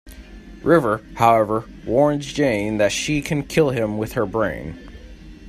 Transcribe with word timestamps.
River, 0.63 1.05
however, 1.17 1.69
warns 1.85 2.33
Jayne 2.33 2.79
that 2.79 2.91
she 2.91 3.21
can 3.21 3.43
kill 3.43 3.69
him 3.69 3.99
with 3.99 4.13
her 4.13 4.25
brain. 4.25 4.73